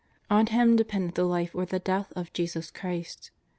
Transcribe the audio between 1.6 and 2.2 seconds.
the death